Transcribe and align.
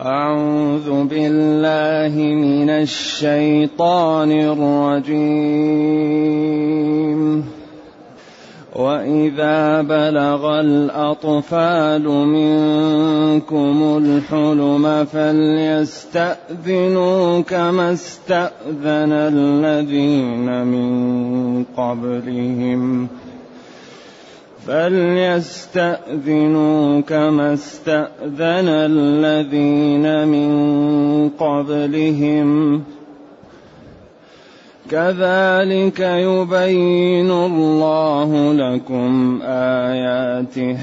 أعوذ 0.00 1.04
بالله 1.04 2.14
من 2.16 2.70
الشيطان 2.70 4.32
الرجيم. 4.32 5.60
وإذا 8.76 9.82
بلغ 9.82 10.60
الأطفال 10.60 12.08
منكم 12.08 13.98
الحلم 14.04 15.04
فليستأذنوا 15.04 16.80
كما 17.40 17.92
استأذن 17.92 19.12
الذين 19.12 20.64
من 20.64 21.64
قبلهم 21.76 23.06
ۖ. 23.06 23.29
فليستأذنوا 24.66 27.00
كما 27.00 27.54
استأذن 27.54 28.68
الذين 28.68 30.28
من 30.28 30.50
قبلهم. 31.28 32.82
كذلك 34.90 36.00
يبين 36.00 37.30
الله 37.30 38.52
لكم 38.52 39.40
آياته. 39.44 40.76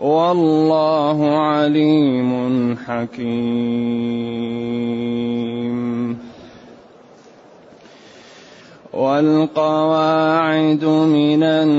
والله 0.00 1.38
عليم 1.38 2.76
حكيم. 2.86 5.25
والقواعد 8.96 10.84
من 10.84 11.42
النساء 11.42 11.76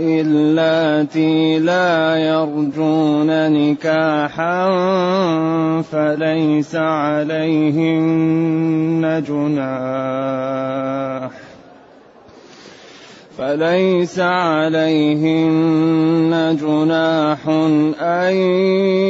اللاتي 0.00 1.58
لا 1.58 2.16
يرجون 2.16 3.52
نكاحا 3.52 4.70
فليس 5.82 6.74
عليهن 6.76 8.22
جناح. 9.28 10.70
فليس 13.40 14.18
عليهن 14.18 15.52
جناح 16.60 17.48
أن 18.00 18.34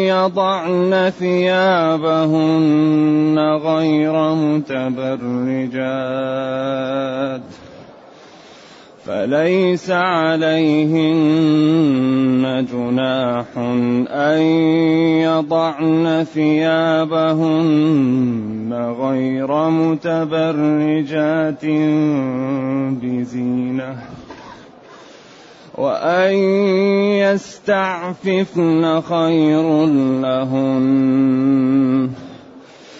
يضعن 0.06 1.12
ثيابهن 1.18 2.58
غير 3.38 4.34
متبرجات. 4.34 5.00
فليس 9.06 9.90
عليهن 9.90 11.00
جناح 12.72 13.46
أن 14.08 14.42
يضعن 15.22 16.24
ثيابهن 16.34 17.90
غير 19.00 19.70
متبرجات 19.70 21.64
بزينة 23.02 23.96
وأن 25.78 26.34
يستعففن 27.24 29.00
خير 29.00 29.86
لهن 30.20 32.10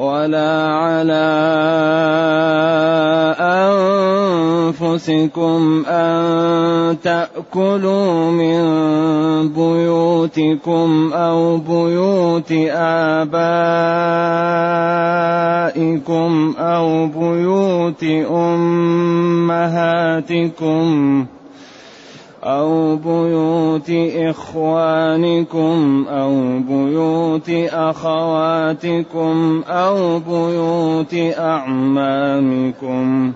ولا 0.00 0.52
على 0.72 1.28
أنفسكم 4.80 5.84
أن 5.86 6.96
تأكلوا 7.02 8.30
من 8.30 8.62
بيوتكم 9.52 11.12
أو 11.12 11.56
بيوت 11.56 12.52
آبائكم 13.20 13.50
أو 16.58 17.06
بيوت 17.06 18.04
أمهاتكم 18.30 19.80
أو 22.44 22.96
بيوت 22.96 23.90
إخوانكم 24.16 26.06
أو 26.08 26.58
بيوت 26.68 27.50
أخواتكم 27.72 29.62
أو 29.68 30.18
بيوت 30.18 31.14
أعمامكم 31.38 33.32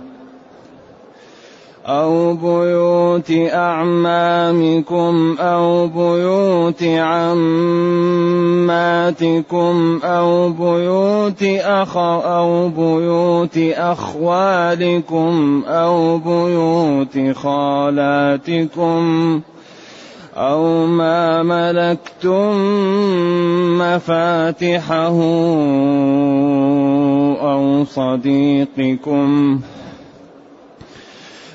أو 1.86 2.34
بيوت 2.34 3.30
أعمامكم 3.52 5.36
أو 5.40 5.86
بيوت 5.86 6.82
عماتكم 6.82 7.20
أو 10.04 10.48
بيوت 10.48 11.42
أخ 11.60 11.96
أو 11.96 12.68
بيوت 12.68 13.58
أخوالكم 13.76 15.62
أو 15.66 16.18
بيوت 16.18 17.36
خالاتكم 17.36 19.40
أو 20.36 20.86
ما 20.86 21.42
ملكتم 21.42 22.54
مفاتحه 23.78 25.08
أو 27.40 27.84
صديقكم 27.84 29.60
ۖ 29.70 29.73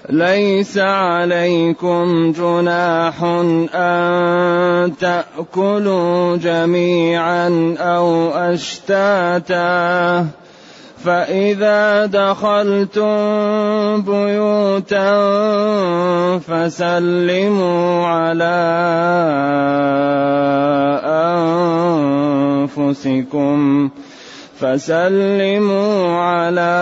ليس 0.10 0.78
عليكم 0.78 2.32
جناح 2.32 3.24
أن 3.76 4.94
تأكلوا 5.00 6.38
جميعا 6.38 7.76
أو 7.80 8.30
أشتاتا. 8.30 10.26
فإذا 11.06 12.06
دخلتم 12.06 13.12
بيوتا 14.02 15.10
فسلموا 16.40 18.08
على 18.08 18.60
أنفسكم. 22.78 23.90
فسلموا 24.60 26.20
على 26.20 26.76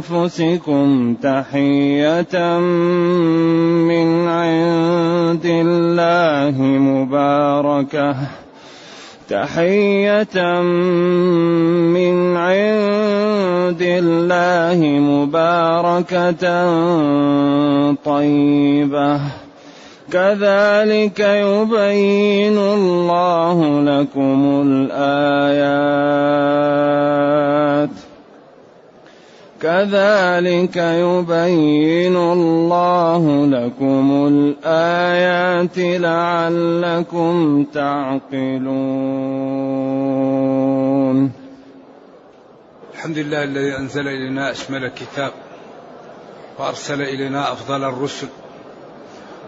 أنفسكم 0.00 1.14
تحية 1.22 2.58
من 3.88 4.28
عند 4.28 5.46
الله 5.46 6.56
مباركة. 6.60 8.16
تحية 9.28 10.60
من 11.92 12.36
عند 12.36 13.82
الله 13.82 14.80
مباركة 15.00 16.44
طيبة. 18.04 19.43
كذلك 20.12 21.20
يبين 21.20 22.58
الله 22.58 23.80
لكم 23.80 24.62
الآيات. 24.66 25.74
كذلك 29.62 30.76
يبين 30.76 32.16
الله 32.16 33.46
لكم 33.46 34.26
الآيات 34.28 35.78
لعلكم 35.78 37.64
تعقلون. 37.74 38.34
الحمد 42.94 43.18
لله 43.18 43.42
الذي 43.44 43.76
أنزل 43.78 44.08
إلينا 44.08 44.50
أشمل 44.50 44.84
الكتاب 44.84 45.32
وأرسل 46.58 47.02
إلينا 47.02 47.52
أفضل 47.52 47.84
الرسل. 47.84 48.28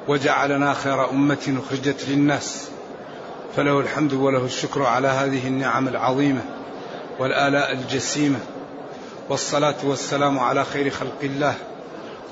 وجعلنا 0.08 0.75
خير 0.75 1.11
أمة 1.11 1.58
أخرجت 1.67 2.08
للناس. 2.08 2.70
فله 3.56 3.81
الحمد 3.81 4.12
وله 4.12 4.44
الشكر 4.44 4.82
على 4.82 5.08
هذه 5.08 5.47
النعم 5.49 5.88
العظيمة 5.88 6.43
والآلاء 7.19 7.73
الجسيمة. 7.73 8.38
والصلاة 9.29 9.75
والسلام 9.85 10.38
على 10.38 10.64
خير 10.64 10.91
خلق 10.91 11.19
الله 11.23 11.55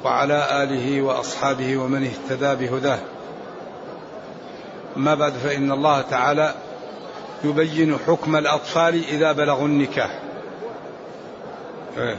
وعلى 0.04 0.62
آله 0.62 1.02
وأصحابه 1.02 1.76
ومن 1.76 2.04
اهتدى 2.04 2.66
بهداه. 2.66 2.98
أما 4.96 5.14
بعد 5.14 5.32
فإن 5.32 5.72
الله 5.72 6.00
تعالى 6.00 6.54
يبين 7.44 7.98
حكم 8.06 8.36
الأطفال 8.36 9.04
إذا 9.08 9.32
بلغوا 9.32 9.66
النكاح. 9.66 10.18
إيه. 11.98 12.16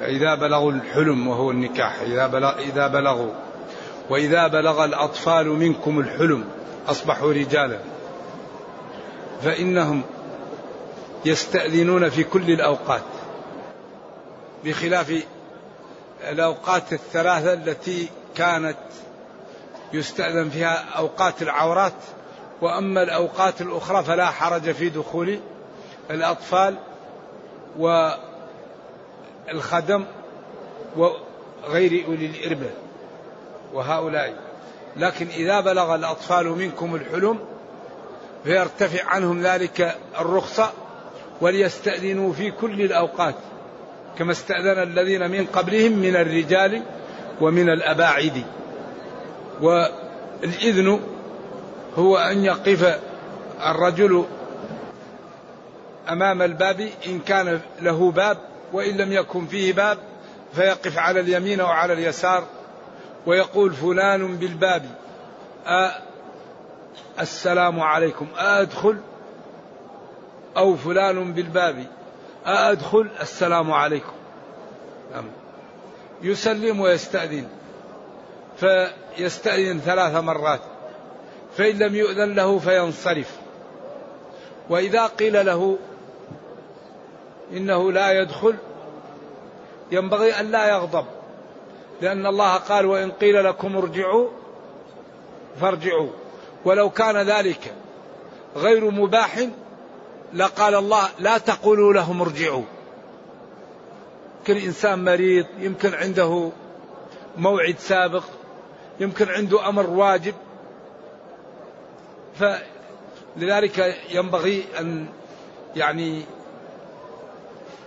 إذا 0.00 0.34
بلغوا 0.34 0.72
الحلم 0.72 1.28
وهو 1.28 1.50
النكاح 1.50 2.00
إذا 2.00 2.54
إذا 2.58 2.86
بلغوا 2.86 3.30
وإذا 4.10 4.46
بلغ 4.46 4.84
الأطفال 4.84 5.48
منكم 5.48 5.98
الحلم 5.98 6.44
أصبحوا 6.88 7.32
رجالا. 7.32 7.78
فإنهم 9.42 10.02
يستأذنون 11.24 12.08
في 12.08 12.24
كل 12.24 12.50
الأوقات. 12.50 13.02
بخلاف 14.64 15.24
الأوقات 16.30 16.92
الثلاثة 16.92 17.52
التي 17.52 18.08
كانت 18.34 18.76
يستأذن 19.92 20.50
فيها 20.50 20.84
أوقات 20.98 21.42
العورات 21.42 21.92
وأما 22.62 23.02
الأوقات 23.02 23.60
الأخرى 23.60 24.04
فلا 24.04 24.26
حرج 24.26 24.72
في 24.72 24.88
دخول 24.88 25.38
الأطفال 26.10 26.76
والخدم 29.48 30.04
وغير 30.96 32.06
أولي 32.06 32.26
الإربة. 32.26 32.70
وهؤلاء. 33.74 34.34
لكن 34.96 35.26
إذا 35.28 35.60
بلغ 35.60 35.94
الأطفال 35.94 36.46
منكم 36.46 36.94
الحلم 36.94 37.38
فيرتفع 38.44 39.04
عنهم 39.04 39.42
ذلك 39.42 39.96
الرخصة 40.20 40.70
وليستأذنوا 41.40 42.32
في 42.32 42.50
كل 42.50 42.80
الأوقات 42.80 43.34
كما 44.18 44.32
استأذن 44.32 44.82
الذين 44.82 45.30
من 45.30 45.46
قبلهم 45.46 45.92
من 45.92 46.16
الرجال 46.16 46.82
ومن 47.40 47.68
الأباعد. 47.68 48.44
والإذن 49.60 51.00
هو 51.96 52.16
أن 52.16 52.44
يقف 52.44 52.98
الرجل 53.66 54.24
أمام 56.08 56.42
الباب 56.42 56.88
إن 57.06 57.18
كان 57.18 57.60
له 57.80 58.10
باب 58.10 58.38
وإن 58.72 58.96
لم 58.96 59.12
يكن 59.12 59.46
فيه 59.46 59.72
باب 59.72 59.98
فيقف 60.54 60.98
على 60.98 61.20
اليمين 61.20 61.60
أو 61.60 61.66
على 61.66 61.92
اليسار. 61.92 62.44
ويقول 63.26 63.72
فلان 63.72 64.36
بالباب 64.36 64.86
أ 65.66 65.90
السلام 67.20 67.80
عليكم 67.80 68.26
أدخل 68.36 68.96
أو 70.56 70.76
فلان 70.76 71.32
بالباب 71.32 71.86
أدخل 72.46 73.10
السلام 73.20 73.72
عليكم. 73.72 74.12
نعم. 75.12 75.24
يسلم 76.22 76.80
ويستأذن 76.80 77.48
فيستأذن 78.56 79.80
ثلاث 79.80 80.14
مرات 80.14 80.60
فإن 81.56 81.78
لم 81.78 81.94
يؤذن 81.94 82.34
له 82.34 82.58
فينصرف. 82.58 83.36
وإذا 84.70 85.06
قيل 85.06 85.46
له 85.46 85.78
إنه 87.52 87.92
لا 87.92 88.20
يدخل 88.20 88.54
ينبغي 89.92 90.40
أن 90.40 90.50
لا 90.50 90.68
يغضب. 90.68 91.04
لأن 92.00 92.26
الله 92.26 92.54
قال 92.54 92.86
وإن 92.86 93.10
قيل 93.10 93.44
لكم 93.44 93.76
ارجعوا 93.76 94.28
فارجعوا. 95.60 96.10
ولو 96.64 96.90
كان 96.90 97.16
ذلك 97.16 97.74
غير 98.56 98.90
مباح 98.90 99.48
لقال 100.34 100.74
الله 100.74 101.08
لا 101.18 101.38
تقولوا 101.38 101.92
لهم 101.92 102.20
ارجعوا. 102.20 102.64
يمكن 104.38 104.56
إنسان 104.56 105.04
مريض 105.04 105.46
يمكن 105.58 105.94
عنده 105.94 106.50
موعد 107.36 107.78
سابق 107.78 108.24
يمكن 109.00 109.28
عنده 109.28 109.68
أمر 109.68 109.90
واجب. 109.90 110.34
فلذلك 112.34 113.96
ينبغي 114.10 114.64
أن 114.80 115.06
يعني 115.76 116.22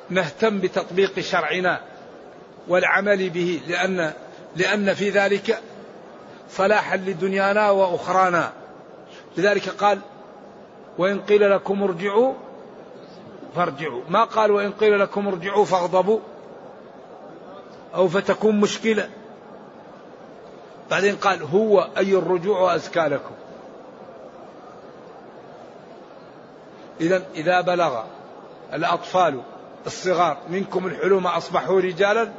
نهتم 0.09 0.59
بتطبيق 0.59 1.19
شرعنا. 1.19 1.81
والعمل 2.67 3.29
به 3.29 3.61
لأن 3.67 4.13
لأن 4.55 4.93
في 4.93 5.09
ذلك 5.09 5.61
صلاحا 6.49 6.97
لدنيانا 6.97 7.69
وأخرانا. 7.69 8.51
لذلك 9.37 9.69
قال 9.69 9.99
وإن 10.97 11.21
قيل 11.21 11.51
لكم 11.51 11.83
ارجعوا 11.83 12.33
فارجعوا. 13.55 14.01
ما 14.09 14.23
قال 14.23 14.51
وإن 14.51 14.71
قيل 14.71 14.99
لكم 14.99 15.27
ارجعوا 15.27 15.65
فاغضبوا. 15.65 16.19
أو 17.95 18.07
فتكون 18.07 18.59
مشكلة. 18.59 19.09
بعدين 20.91 21.15
قال 21.15 21.43
هو 21.43 21.89
أي 21.97 22.13
الرجوع 22.13 22.75
أزكى 22.75 22.99
لكم. 22.99 23.35
إذا 27.01 27.23
إذا 27.35 27.61
بلغ 27.61 28.03
الأطفال 28.73 29.41
الصغار 29.85 30.37
منكم 30.49 30.87
الحلوم 30.87 31.27
أصبحوا 31.27 31.81
رجالا 31.81 32.31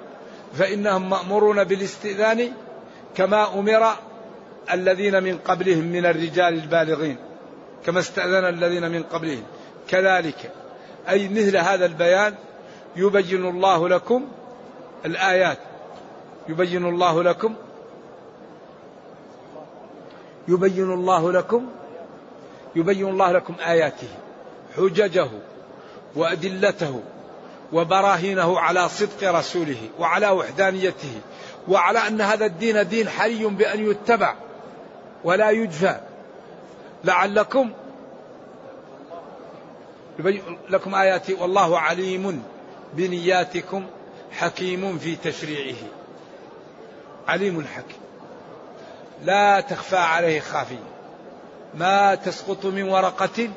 فإنهم 0.54 1.10
مأمورون 1.10 1.64
بالاستئذان 1.64 2.52
كما 3.14 3.58
أمر 3.58 3.92
الذين 4.72 5.22
من 5.22 5.38
قبلهم 5.38 5.84
من 5.84 6.06
الرجال 6.06 6.54
البالغين 6.54 7.16
كما 7.86 8.00
استأذن 8.00 8.44
الذين 8.44 8.90
من 8.90 9.02
قبلهم. 9.02 9.42
كذلك 9.88 10.52
أي 11.08 11.28
مثل 11.28 11.56
هذا 11.56 11.86
البيان 11.86 12.34
يبين 12.96 13.46
الله 13.46 13.88
لكم 13.88 14.28
الآيات. 15.04 15.58
يبين 16.48 16.86
الله 16.86 17.22
لكم 17.22 17.54
يبين 20.48 20.92
الله 20.92 21.32
لكم 21.32 21.66
يبين 22.76 23.08
الله 23.08 23.32
لكم 23.32 23.54
آياته 23.66 24.08
حججه 24.76 25.28
وأدلته 26.16 27.02
وبراهينه 27.72 28.60
على 28.60 28.88
صدق 28.88 29.32
رسوله 29.32 29.88
وعلى 29.98 30.30
وحدانيته 30.30 31.20
وعلى 31.68 31.98
أن 31.98 32.20
هذا 32.20 32.46
الدين 32.46 32.88
دين 32.88 33.08
حري 33.08 33.46
بأن 33.46 33.90
يتبع 33.90 34.34
ولا 35.24 35.50
يجفى 35.50 36.00
لعلكم 37.04 37.72
لكم 40.68 40.94
آياتي. 40.94 41.34
والله 41.34 41.78
عليم 41.78 42.42
بنياتكم 42.94 43.86
حكيم 44.32 44.98
في 44.98 45.16
تشريعه. 45.16 45.76
عليم 47.28 47.64
حكيم. 47.64 48.00
لا 49.24 49.60
تخفى 49.60 49.96
عليه 49.96 50.40
خافية. 50.40 50.76
ما 51.74 52.14
تسقط 52.14 52.66
من 52.66 52.88
ورقة 52.88 53.48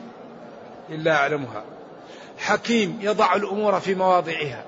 إلا 0.90 1.12
يعلمها 1.12 1.64
حكيم 2.42 3.00
يضع 3.02 3.36
الأمور 3.36 3.80
في 3.80 3.96
مواضعها. 3.96 4.64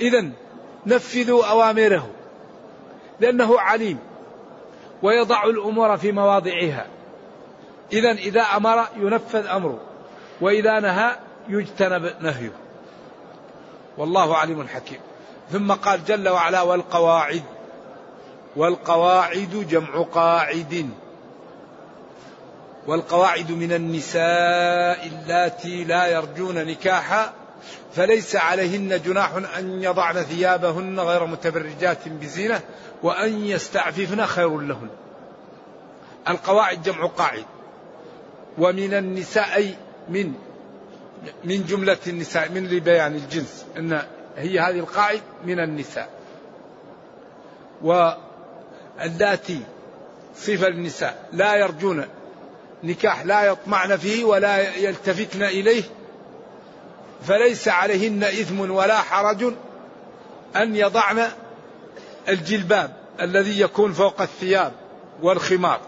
إذا 0.00 0.30
نفذوا 0.86 1.44
أوامره 1.44 2.10
لأنه 3.20 3.60
عليم 3.60 3.98
ويضع 5.02 5.44
الأمور 5.44 5.96
في 5.96 6.12
مواضعها. 6.12 6.86
إذا 7.92 8.12
إذا 8.12 8.42
أمر 8.42 8.84
ينفذ 8.96 9.46
أمره 9.46 9.80
وإذا 10.40 10.80
نهى 10.80 11.16
يجتنب 11.48 12.14
نهيه. 12.20 12.52
والله 13.98 14.36
عليم 14.36 14.68
حكيم. 14.68 15.00
ثم 15.50 15.72
قال 15.72 16.04
جل 16.04 16.28
وعلا 16.28 16.62
والقواعد 16.62 17.42
والقواعد 18.56 19.66
جمع 19.70 20.02
قاعد. 20.02 20.90
والقواعد 22.86 23.52
من 23.52 23.72
النساء 23.72 25.06
اللاتي 25.06 25.84
لا 25.84 26.06
يرجون 26.06 26.66
نكاحا 26.66 27.32
فليس 27.94 28.36
عليهن 28.36 29.02
جناح 29.02 29.30
أن 29.58 29.82
يضعن 29.82 30.14
ثيابهن 30.14 31.00
غير 31.00 31.26
متبرجات 31.26 32.08
بزينة 32.08 32.60
وأن 33.02 33.44
يستعففن 33.44 34.26
خير 34.26 34.58
لهن. 34.58 34.88
القواعد 36.28 36.82
جمع 36.82 37.06
قاعد. 37.06 37.44
ومن 38.58 38.94
النساء 38.94 39.54
أي 39.54 39.74
من 40.08 40.32
من 41.44 41.66
جملة 41.66 41.98
النساء 42.06 42.48
من 42.48 42.66
لبيان 42.66 43.14
الجنس 43.14 43.66
أن 43.76 44.02
هي 44.36 44.60
هذه 44.60 44.78
القاعد 44.78 45.20
من 45.44 45.60
النساء. 45.60 46.08
واللاتي 47.82 49.60
صفة 50.36 50.68
النساء 50.68 51.28
لا 51.32 51.56
يرجون 51.56 52.04
نكاح 52.84 53.24
لا 53.24 53.44
يطمعن 53.44 53.96
فيه 53.96 54.24
ولا 54.24 54.76
يلتفتن 54.76 55.42
إليه 55.42 55.82
فليس 57.22 57.68
عليهن 57.68 58.24
إثم 58.24 58.70
ولا 58.70 58.98
حرج 58.98 59.52
أن 60.56 60.76
يضعن 60.76 61.28
الجلباب 62.28 62.96
الذي 63.20 63.60
يكون 63.60 63.92
فوق 63.92 64.20
الثياب 64.20 64.72
والخمار. 65.22 65.80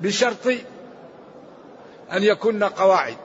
بشرط 0.00 0.46
أن 2.12 2.22
يكن 2.22 2.64
قواعد 2.64 3.16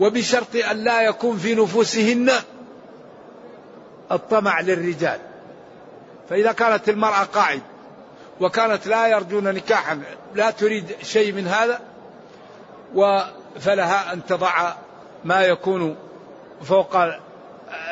وبشرط 0.00 0.56
أن 0.70 0.76
لا 0.76 1.02
يكون 1.02 1.36
في 1.36 1.54
نفوسهن 1.54 2.30
الطمع 4.12 4.60
للرجال. 4.60 5.20
فإذا 6.30 6.52
كانت 6.52 6.88
المرأة 6.88 7.24
قاعد 7.24 7.62
وكانت 8.40 8.86
لا 8.86 9.06
يرجون 9.06 9.44
نكاحا 9.44 10.02
لا 10.34 10.50
تريد 10.50 10.96
شيء 11.02 11.32
من 11.32 11.46
هذا 11.48 11.80
فلها 13.60 14.12
أن 14.12 14.26
تضع 14.26 14.74
ما 15.24 15.42
يكون 15.42 15.96
فوق 16.62 16.96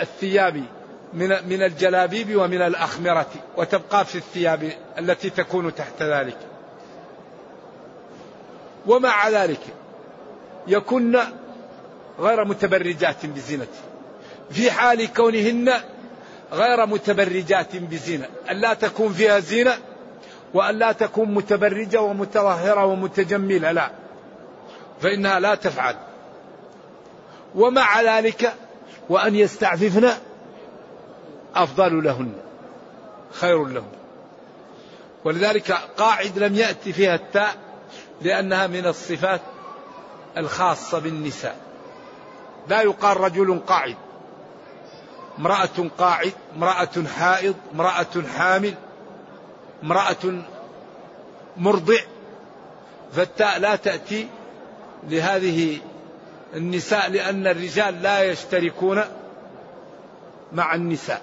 الثياب 0.00 0.64
من 1.12 1.28
من 1.48 1.62
الجلابيب 1.62 2.36
ومن 2.36 2.62
الأخمرة 2.62 3.30
وتبقى 3.56 4.04
في 4.04 4.14
الثياب 4.14 4.72
التي 4.98 5.30
تكون 5.30 5.74
تحت 5.74 6.02
ذلك. 6.02 6.38
ومع 8.86 9.28
ذلك 9.28 9.60
يكن 10.66 11.18
غير 12.20 12.44
متبرجات 12.44 13.26
بزينة. 13.26 13.66
في 14.50 14.70
حال 14.70 15.12
كونهن 15.12 15.72
غير 16.52 16.86
متبرجات 16.86 17.76
بزينة. 17.76 18.26
ألا 18.50 18.74
تكون 18.74 19.12
فيها 19.12 19.38
زينة 19.38 19.78
وألا 20.54 20.92
تكون 20.92 21.34
متبرجة 21.34 22.00
ومتظاهرة 22.00 22.84
ومتجملة 22.84 23.72
لا. 23.72 23.90
فإنها 25.00 25.40
لا 25.40 25.54
تفعل. 25.54 25.96
ومع 27.54 28.02
ذلك 28.02 28.54
وأن 29.08 29.34
يستعففن 29.34 30.10
أفضل 31.54 32.04
لهن 32.04 32.32
خير 33.32 33.64
لهن. 33.64 33.92
ولذلك 35.24 35.72
قاعد 35.96 36.38
لم 36.38 36.54
يأتي 36.54 36.92
فيها 36.92 37.14
التاء 37.14 37.54
لأنها 38.22 38.66
من 38.66 38.86
الصفات 38.86 39.40
الخاصة 40.36 40.98
بالنساء. 40.98 41.56
لا 42.68 42.82
يقال 42.82 43.16
رجل 43.16 43.60
قاعد. 43.66 43.96
امرأة 45.38 45.88
قاعد 45.98 46.32
امرأة 46.56 47.06
حائض 47.18 47.54
امرأة 47.74 48.22
حامل 48.38 48.74
امرأة 49.82 50.42
مرضع. 51.56 52.00
فالتاء 53.12 53.58
لا 53.58 53.76
تأتي 53.76 54.28
لهذه 55.08 55.78
النساء 56.54 57.10
لأن 57.10 57.46
الرجال 57.46 58.02
لا 58.02 58.22
يشتركون 58.22 59.02
مع 60.52 60.74
النساء. 60.74 61.22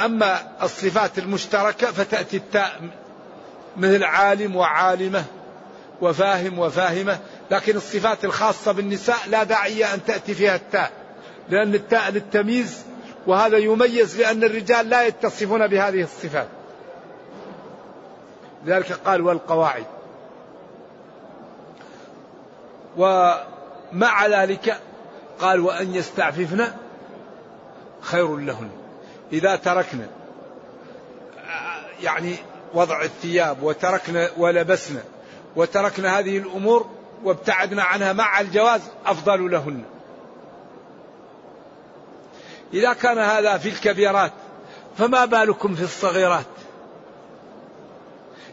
أما 0.00 0.38
الصفات 0.62 1.18
المشتركة 1.18 1.92
فتأتي 1.92 2.36
التاء 2.36 2.80
مثل 3.76 4.04
عالم 4.04 4.56
وعالمة 4.56 5.24
وفاهم 6.00 6.58
وفاهمة 6.58 7.18
لكن 7.50 7.76
الصفات 7.76 8.24
الخاصة 8.24 8.72
بالنساء 8.72 9.18
لا 9.26 9.42
داعي 9.44 9.94
أن 9.94 10.04
تأتي 10.04 10.34
فيها 10.34 10.54
التاء. 10.54 10.92
لأن 11.50 11.74
التاء 11.74 12.10
للتمييز 12.10 12.84
وهذا 13.26 13.58
يميز 13.58 14.20
لأن 14.20 14.44
الرجال 14.44 14.88
لا 14.88 15.06
يتصفون 15.06 15.66
بهذه 15.66 16.02
الصفات. 16.02 16.48
لذلك 18.64 18.92
قال 18.92 19.20
والقواعد. 19.20 19.84
ومع 22.96 24.26
ذلك 24.26 24.80
قال 25.40 25.60
وأن 25.60 25.94
يستعففن 25.94 26.66
خير 28.00 28.36
لهن. 28.36 28.70
إذا 29.32 29.56
تركنا 29.56 30.06
يعني 32.02 32.36
وضع 32.74 33.02
الثياب 33.02 33.62
وتركنا 33.62 34.28
ولبسنا 34.36 35.02
وتركنا 35.56 36.18
هذه 36.18 36.38
الأمور 36.38 36.90
وابتعدنا 37.24 37.82
عنها 37.82 38.12
مع 38.12 38.40
الجواز 38.40 38.80
أفضل 39.06 39.50
لهن. 39.50 39.84
إذا 42.74 42.92
كان 42.92 43.18
هذا 43.18 43.58
في 43.58 43.68
الكبيرات 43.68 44.32
فما 44.98 45.24
بالكم 45.24 45.74
في 45.74 45.82
الصغيرات؟ 45.82 46.46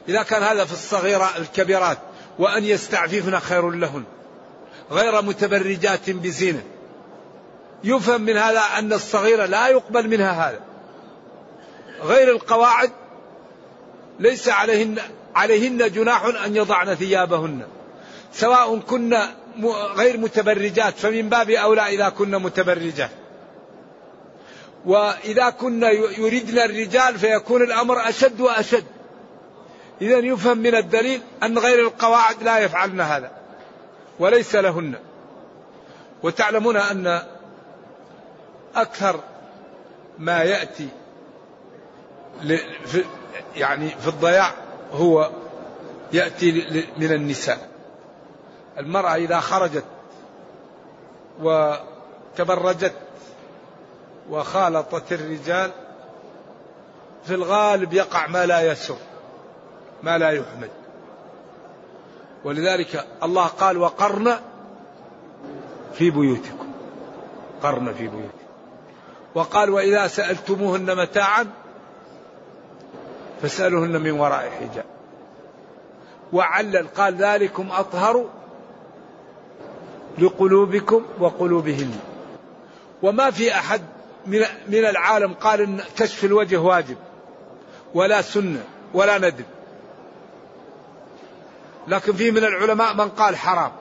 إذا 0.09 0.23
كان 0.23 0.43
هذا 0.43 0.65
في 0.65 0.73
الصغيرة 0.73 1.29
الكبيرات 1.37 1.97
وأن 2.39 2.63
يستعففن 2.63 3.39
خير 3.39 3.69
لهن 3.69 4.03
غير 4.91 5.21
متبرجات 5.21 6.09
بزينة. 6.09 6.63
يفهم 7.83 8.21
من 8.21 8.37
هذا 8.37 8.61
أن 8.79 8.93
الصغيرة 8.93 9.45
لا 9.45 9.67
يقبل 9.67 10.09
منها 10.09 10.49
هذا. 10.49 10.59
غير 12.01 12.31
القواعد 12.31 12.91
ليس 14.19 14.49
عليهن 14.49 14.97
عليهن 15.35 15.91
جناح 15.91 16.25
أن 16.45 16.55
يضعن 16.55 16.95
ثيابهن. 16.95 17.61
سواء 18.33 18.79
كن 18.79 19.17
غير 19.95 20.17
متبرجات 20.17 20.97
فمن 20.97 21.29
باب 21.29 21.49
أولى 21.49 21.81
إذا 21.81 22.09
كن 22.09 22.31
متبرجات. 22.31 23.11
وإذا 24.85 25.49
كن 25.49 25.83
يريدن 26.17 26.59
الرجال 26.59 27.19
فيكون 27.19 27.61
الأمر 27.61 28.09
أشد 28.09 28.41
وأشد. 28.41 28.85
إذا 30.01 30.17
يفهم 30.17 30.57
من 30.57 30.75
الدليل 30.75 31.21
أن 31.43 31.57
غير 31.57 31.79
القواعد 31.79 32.43
لا 32.43 32.57
يفعلن 32.57 33.01
هذا 33.01 33.31
وليس 34.19 34.55
لهن. 34.55 34.95
وتعلمون 36.23 36.77
أن 36.77 37.21
أكثر 38.75 39.19
ما 40.19 40.43
يأتي 40.43 40.87
في 42.85 43.03
يعني 43.55 43.89
في 43.89 44.07
الضياع 44.07 44.51
هو 44.91 45.31
يأتي 46.13 46.51
من 46.97 47.11
النساء. 47.11 47.69
المرأة 48.77 49.15
إذا 49.15 49.39
خرجت 49.39 49.85
وتبرجت 51.41 52.93
وخالطت 54.29 55.11
الرجال 55.11 55.71
في 57.25 57.33
الغالب 57.33 57.93
يقع 57.93 58.27
ما 58.27 58.45
لا 58.45 58.71
يسر 58.71 58.97
ما 60.03 60.17
لا 60.17 60.29
يحمد. 60.29 60.69
ولذلك 62.43 63.07
الله 63.23 63.45
قال 63.45 63.77
وقرن 63.77 64.39
في 65.93 66.09
بيوتكم. 66.09 66.67
قرن 67.63 67.93
في 67.93 68.07
بيوتكم. 68.07 68.45
وقال 69.35 69.69
وإذا 69.69 70.07
سألتموهن 70.07 70.97
متاعا 70.97 71.47
فاسألوهن 73.41 74.01
من 74.01 74.11
وراء 74.11 74.49
حجاب. 74.49 74.85
وعلل 76.33 76.87
قال 76.87 77.15
ذلكم 77.15 77.67
أطهر 77.71 78.25
لقلوبكم 80.17 81.05
وقلوبهن. 81.19 81.99
وما 83.03 83.31
في 83.31 83.55
أحد 83.55 83.81
من 84.67 84.85
العالم 84.85 85.33
قال 85.33 85.61
إن 85.61 85.81
كشف 85.97 86.25
الوجه 86.25 86.57
واجب 86.57 86.97
ولا 87.93 88.21
سنة 88.21 88.63
ولا 88.93 89.17
ندب. 89.17 89.45
لكن 91.87 92.13
في 92.13 92.31
من 92.31 92.43
العلماء 92.43 92.93
من 92.93 93.09
قال 93.09 93.35
حرام 93.35 93.71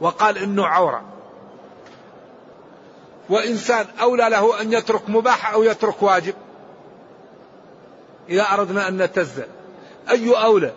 وقال 0.00 0.38
إنه 0.38 0.66
عورة. 0.66 1.04
وإنسان 3.30 3.86
أولى 4.00 4.28
له 4.28 4.60
أن 4.60 4.72
يترك 4.72 5.08
مباح 5.08 5.52
أو 5.52 5.62
يترك 5.62 6.02
واجب. 6.02 6.34
إذا 8.28 8.42
أردنا 8.42 8.88
أن 8.88 9.02
نتزل 9.02 9.46
أي 10.10 10.44
أولى؟ 10.44 10.72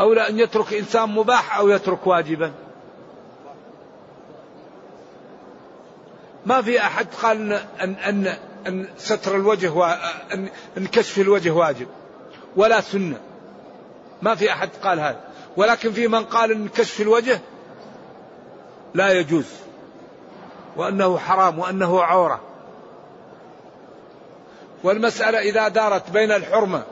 أولى 0.00 0.28
أن 0.28 0.38
يترك 0.38 0.74
إنسان 0.74 1.08
مباح 1.08 1.58
أو 1.58 1.68
يترك 1.68 2.06
واجبا؟ 2.06 2.52
ما 6.48 6.62
في 6.62 6.80
أحد 6.80 7.06
قال 7.22 7.52
ان 7.52 7.94
ان 7.94 8.36
ان 8.66 8.86
ستر 8.98 9.36
الوجه 9.36 9.72
وان 9.72 10.48
ان 10.78 10.86
كشف 10.86 11.18
الوجه 11.18 11.50
واجب 11.50 11.86
ولا 12.56 12.80
سنة. 12.80 13.20
ما 14.22 14.34
في 14.34 14.52
أحد 14.52 14.68
قال 14.82 15.00
هذا. 15.00 15.20
ولكن 15.56 15.92
في 15.92 16.08
من 16.08 16.24
قال 16.24 16.52
أن 16.52 16.68
كشف 16.68 17.00
الوجه 17.00 17.40
لا 18.94 19.12
يجوز 19.12 19.46
وأنه 20.76 21.18
حرام 21.18 21.58
وأنه 21.58 22.02
عورة. 22.02 22.40
والمسألة 24.84 25.38
إذا 25.38 25.68
دارت 25.68 26.10
بين 26.10 26.32
الحرمة 26.32 26.82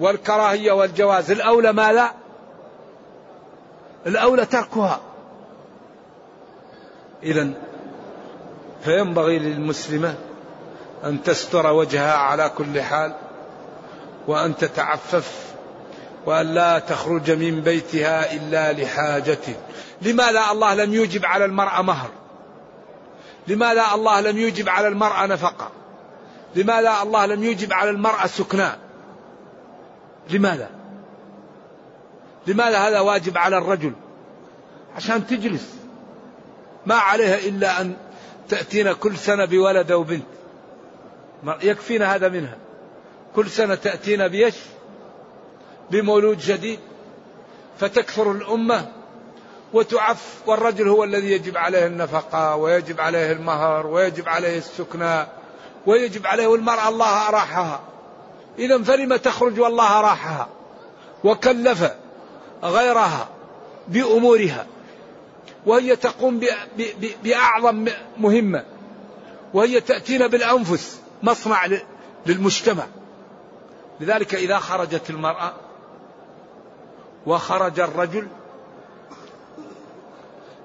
والكراهية 0.00 0.72
والجواز 0.72 1.30
الأولى 1.30 1.72
ما 1.72 1.92
لا 1.92 2.12
الأولى 4.06 4.46
تركها. 4.46 5.00
إذا 7.22 7.50
فينبغي 8.84 9.38
للمسلمة 9.38 10.14
أن 11.04 11.22
تستر 11.22 11.72
وجهها 11.72 12.16
على 12.16 12.48
كل 12.48 12.82
حال 12.82 13.14
وأن 14.26 14.56
تتعفف 14.56 15.46
وأن 16.26 16.46
لا 16.46 16.78
تخرج 16.78 17.30
من 17.30 17.60
بيتها 17.60 18.32
إلا 18.32 18.72
لحاجة. 18.72 19.38
لماذا 20.02 20.50
الله 20.52 20.74
لم 20.74 20.94
يوجب 20.94 21.26
على 21.26 21.44
المرأة 21.44 21.82
مهر؟ 21.82 22.10
لماذا 23.48 23.84
الله 23.94 24.20
لم 24.20 24.38
يوجب 24.38 24.68
على 24.68 24.88
المرأة 24.88 25.26
نفقة؟ 25.26 25.70
لماذا 26.54 27.02
الله 27.02 27.26
لم 27.26 27.44
يوجب 27.44 27.72
على 27.72 27.90
المرأة 27.90 28.26
سكناء؟ 28.26 28.78
لماذا؟ 30.30 30.70
لماذا 32.46 32.78
هذا 32.78 33.00
واجب 33.00 33.38
على 33.38 33.58
الرجل؟ 33.58 33.92
عشان 34.96 35.26
تجلس. 35.26 35.74
ما 36.86 36.94
عليها 36.94 37.38
إلا 37.38 37.80
أن 37.80 37.96
تأتينا 38.48 38.92
كل 38.92 39.16
سنة 39.16 39.44
بولد 39.44 39.90
أو 39.90 40.02
بنت. 40.02 40.26
يكفينا 41.62 42.14
هذا 42.14 42.28
منها. 42.28 42.56
كل 43.36 43.50
سنة 43.50 43.74
تأتينا 43.74 44.26
بيش 44.26 44.54
بمولود 45.90 46.38
جديد. 46.38 46.80
فتكثر 47.78 48.32
الأمة 48.32 48.92
وتعف 49.72 50.42
والرجل 50.46 50.88
هو 50.88 51.04
الذي 51.04 51.32
يجب 51.32 51.56
عليه 51.56 51.86
النفقة 51.86 52.56
ويجب 52.56 53.00
عليه 53.00 53.32
المهر 53.32 53.86
ويجب 53.86 54.28
عليه 54.28 54.58
السكنى 54.58 55.26
ويجب 55.86 56.26
عليه 56.26 56.46
والمرأة 56.46 56.88
الله 56.88 57.28
أراحها. 57.28 57.80
إذا 58.58 58.82
فلم 58.82 59.16
تخرج 59.16 59.60
والله 59.60 59.98
أراحها 59.98 60.48
وكلف 61.24 61.90
غيرها 62.64 63.28
بأمورها. 63.88 64.66
وهي 65.66 65.96
تقوم 65.96 66.40
بأعظم 67.24 67.88
مهمة 68.18 68.64
وهي 69.54 69.80
تأتينا 69.80 70.26
بالأنفس 70.26 71.00
مصنع 71.22 71.66
للمجتمع. 72.26 72.86
لذلك 74.00 74.34
إذا 74.34 74.58
خرجت 74.58 75.10
المرأة 75.10 75.54
وخرج 77.26 77.80
الرجل 77.80 78.26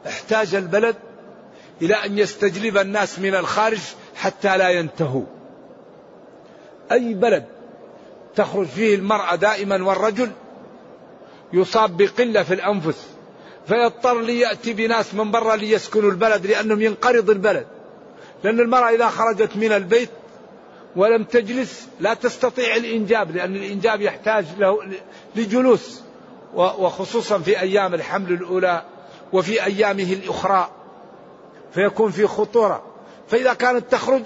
احتاج 0.08 0.56
البلد 0.56 0.96
إلى 1.82 1.94
أن 1.94 2.18
يستجلب 2.18 2.78
الناس 2.78 3.20
من 3.20 3.36
الخارج 3.36 3.80
حتى 4.16 4.58
لا 4.58 4.70
ينتهوا. 4.70 5.26
أي 6.92 7.14
بلد 7.14 7.46
تخرج 8.36 8.68
فيه 8.68 8.96
المرأة 8.96 9.36
دائما 9.36 9.84
والرجل 9.84 10.32
يصاب 11.54 11.98
بقلة 11.98 12.44
في 12.44 12.54
الأنفس؟ 12.54 13.08
فيضطر 13.68 14.22
ليأتي 14.22 14.74
بناس 14.74 15.14
من 15.14 15.32
برا 15.32 15.56
ليسكنوا 15.56 16.12
البلد 16.12 16.46
لأنهم 16.46 16.82
ينقرض 16.82 17.30
البلد. 17.30 17.68
لأن 18.44 18.60
المرأة 18.60 18.90
إذا 18.90 19.08
خرجت 19.08 19.58
من 19.58 19.72
البيت 19.72 20.10
ولم 20.96 21.24
تجلس 21.24 21.88
لا 22.00 22.14
تستطيع 22.14 22.76
الإنجاب 22.76 23.36
لأن 23.36 23.56
الإنجاب 23.56 24.02
يحتاج 24.02 24.46
له 24.58 24.80
لجلوس 25.36 26.02
وخصوصا 26.56 27.40
في 27.40 27.60
أيام 27.60 27.94
الحمل 27.94 28.32
الأولى 28.34 28.84
وفي 29.34 29.66
أيامه 29.66 30.14
الأخرى. 30.14 30.70
فيكون 31.74 32.12
في 32.12 32.28
خطورة. 32.28 32.84
فإذا 33.28 33.54
كانت 33.54 33.92
تخرج 33.92 34.22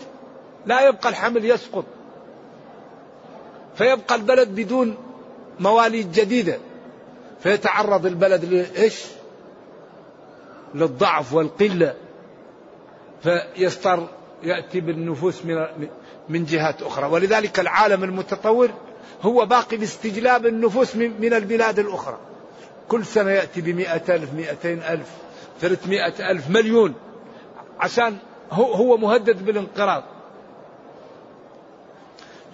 لا 0.65 0.87
يبقى 0.87 1.09
الحمل 1.09 1.45
يسقط. 1.45 1.85
فيبقى 3.75 4.15
البلد 4.15 4.47
بدون 4.55 4.97
مواليد 5.59 6.11
جديدة. 6.11 6.59
فيتعرض 7.43 8.05
البلد 8.05 8.45
لإيش؟ 8.45 9.03
للضعف 10.75 11.33
والقلة 11.33 11.95
فيستر 13.23 14.07
يأتي 14.43 14.79
بالنفوس 14.79 15.45
من 15.45 15.67
من 16.29 16.45
جهات 16.45 16.81
أخرى. 16.81 17.05
ولذلك 17.07 17.59
العالم 17.59 18.03
المتطور 18.03 18.69
هو 19.21 19.45
باقي 19.45 19.77
باستجلاب 19.77 20.45
النفوس 20.45 20.95
من 20.95 21.33
البلاد 21.33 21.79
الأخرى. 21.79 22.17
كل 22.87 23.05
سنة 23.05 23.31
يأتي 23.31 23.61
بمئة 23.61 24.15
ألف 24.15 24.33
مئتين 24.33 24.83
ألف 24.83 25.07
ثلاثمائة 25.61 26.31
ألف 26.31 26.49
مليون 26.49 26.93
عشان 27.79 28.17
هو, 28.51 28.97
مهدد 28.97 29.45
بالانقراض. 29.45 30.03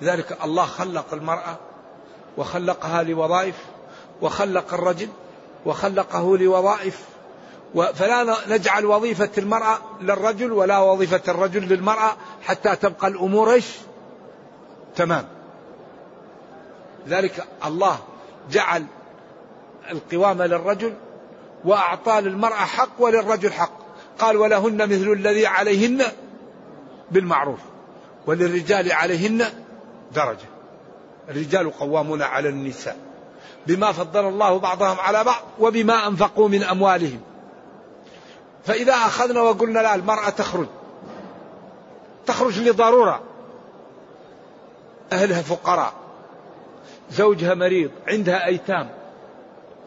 لذلك 0.02 0.38
الله 0.44 0.66
خلق 0.66 1.14
المرأة 1.14 1.58
وخلقها 2.38 3.04
لوظائف 3.04 3.56
وخلق 4.22 4.74
الرجل 4.74 5.08
وخلقه 5.66 6.38
لوظائف 6.38 7.06
فلا 7.76 8.36
نجعل 8.48 8.86
وظيفة 8.86 9.30
المرأة 9.38 9.78
للرجل 10.02 10.52
ولا 10.52 10.80
وظيفة 10.80 11.22
الرجل 11.28 11.62
للمرأة 11.62 12.16
حتى 12.42 12.76
تبقى 12.76 13.08
الأمور 13.08 13.54
إيش؟ 13.54 13.66
تمام. 14.96 15.28
ذلك 17.08 17.48
الله 17.66 18.00
جعل 18.52 18.86
القوامة 19.92 20.46
للرجل 20.46 20.94
وأعطى 21.66 22.22
للمرأة 22.22 22.56
حق 22.56 22.90
وللرجل 23.00 23.54
حق. 23.54 23.82
قال 24.20 24.38
ولهن 24.38 24.78
مثل 24.78 25.12
الذي 25.12 25.48
عليهن 25.48 26.04
بالمعروف 27.12 27.60
وللرجال 28.28 28.92
عليهن 28.92 29.46
درجة. 30.16 30.50
الرجال 31.30 31.72
قوامون 31.72 32.22
على 32.22 32.50
النساء 32.50 32.98
بما 33.68 33.92
فضل 33.92 34.28
الله 34.28 34.60
بعضهم 34.60 35.00
على 35.00 35.24
بعض 35.24 35.44
وبما 35.60 36.08
أنفقوا 36.08 36.50
من 36.50 36.64
أموالهم. 36.64 37.20
فإذا 38.66 38.94
أخذنا 38.94 39.42
وقلنا 39.42 39.80
لا 39.80 39.96
المرأة 39.96 40.30
تخرج. 40.30 40.68
تخرج 42.26 42.60
لضرورة. 42.60 43.22
أهلها 45.12 45.42
فقراء. 45.42 45.94
زوجها 47.12 47.54
مريض 47.54 47.92
عندها 48.08 48.46
أيتام. 48.46 48.90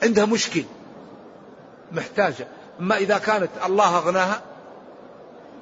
عندها 0.02 0.24
مشكل. 0.24 0.64
محتاجة. 1.92 2.46
أما 2.80 2.96
إذا 2.96 3.18
كانت 3.18 3.50
الله 3.66 3.98
أغناها 3.98 4.42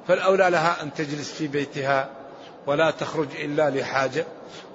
فالأولى 0.07 0.49
لها 0.49 0.83
أن 0.83 0.93
تجلس 0.93 1.31
في 1.31 1.47
بيتها 1.47 2.09
ولا 2.67 2.91
تخرج 2.91 3.27
إلا 3.35 3.69
لحاجة. 3.69 4.25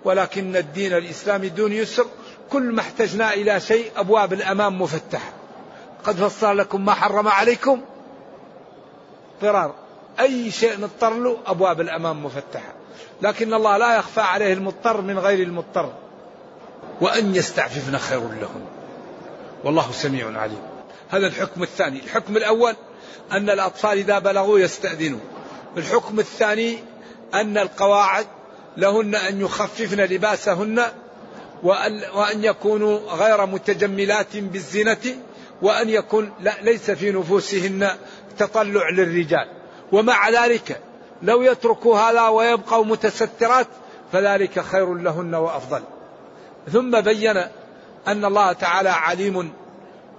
ولكن 0.04 0.56
الدين 0.56 0.92
الإسلامي 0.92 1.48
دون 1.48 1.72
يسر. 1.72 2.06
كل 2.50 2.62
ما 2.62 2.80
احتجنا 2.80 3.34
إلى 3.34 3.60
شيء 3.60 3.90
أبواب 3.96 4.32
الأمام 4.32 4.82
مفتحة. 4.82 5.32
قد 6.04 6.16
فصل 6.16 6.58
لكم 6.58 6.84
ما 6.84 6.94
حرم 6.94 7.28
عليكم. 7.28 7.80
اضطرار. 9.42 9.74
أي 10.20 10.50
شيء 10.50 10.80
نضطر 10.80 11.14
له 11.14 11.38
أبواب 11.46 11.80
الأمام 11.80 12.24
مفتحة. 12.24 12.72
لكن 13.22 13.54
الله 13.54 13.76
لا 13.76 13.96
يخفى 13.96 14.20
عليه 14.20 14.52
المضطر 14.52 15.00
من 15.00 15.18
غير 15.18 15.46
المضطر. 15.46 15.92
وأن 17.00 17.34
يستعففن 17.34 17.98
خير 17.98 18.20
لهم. 18.20 18.64
والله 19.64 19.92
سميع 19.92 20.40
عليم. 20.40 20.62
هذا 21.08 21.26
الحكم 21.26 21.62
الثاني. 21.62 21.98
الحكم 21.98 22.36
الأول 22.36 22.74
أن 23.32 23.50
الأطفال 23.50 23.98
إذا 23.98 24.18
بلغوا 24.18 24.58
يستأذنوا. 24.58 25.20
الحكم 25.76 26.18
الثاني 26.18 26.78
أن 27.34 27.58
القواعد 27.58 28.26
لهن 28.76 29.14
أن 29.14 29.40
يخففن 29.40 30.00
لباسهن 30.00 30.82
وأن, 31.62 32.02
وأن 32.14 32.44
يكونوا 32.44 32.98
غير 32.98 33.46
متجملات 33.46 34.36
بالزينة 34.36 35.16
وأن 35.62 35.88
يكون 35.88 36.32
لا 36.40 36.54
ليس 36.62 36.90
في 36.90 37.10
نفوسهن 37.10 37.90
تطلع 38.38 38.88
للرجال. 38.90 39.48
ومع 39.92 40.28
ذلك 40.30 40.80
لو 41.22 41.42
يتركوا 41.42 41.98
هذا 41.98 42.28
ويبقوا 42.28 42.84
متسترات 42.84 43.66
فذلك 44.12 44.60
خير 44.60 44.94
لهن 44.94 45.34
وأفضل. 45.34 45.82
ثم 46.72 47.00
بين 47.00 47.36
أن 48.08 48.24
الله 48.24 48.52
تعالى 48.52 48.88
عليم 48.88 49.52